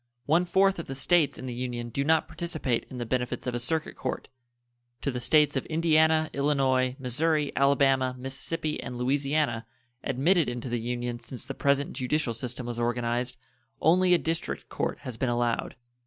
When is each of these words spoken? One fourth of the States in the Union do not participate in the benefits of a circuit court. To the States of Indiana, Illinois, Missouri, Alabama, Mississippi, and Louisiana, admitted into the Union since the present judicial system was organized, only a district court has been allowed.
One 0.25 0.45
fourth 0.45 0.79
of 0.79 0.87
the 0.87 0.95
States 0.95 1.37
in 1.37 1.45
the 1.45 1.53
Union 1.53 1.89
do 1.89 2.03
not 2.03 2.25
participate 2.27 2.87
in 2.89 2.97
the 2.97 3.05
benefits 3.05 3.45
of 3.45 3.53
a 3.53 3.59
circuit 3.59 3.95
court. 3.95 4.29
To 5.01 5.11
the 5.11 5.19
States 5.19 5.55
of 5.55 5.63
Indiana, 5.67 6.31
Illinois, 6.33 6.95
Missouri, 6.97 7.51
Alabama, 7.55 8.15
Mississippi, 8.17 8.81
and 8.81 8.97
Louisiana, 8.97 9.67
admitted 10.03 10.49
into 10.49 10.69
the 10.69 10.79
Union 10.79 11.19
since 11.19 11.45
the 11.45 11.53
present 11.53 11.93
judicial 11.93 12.33
system 12.33 12.65
was 12.65 12.79
organized, 12.79 13.37
only 13.79 14.15
a 14.15 14.17
district 14.17 14.69
court 14.69 15.01
has 15.01 15.17
been 15.17 15.29
allowed. 15.29 15.75